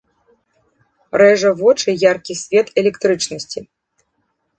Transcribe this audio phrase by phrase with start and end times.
[1.21, 3.59] Рэжа вочы яркі свет электрычнасці.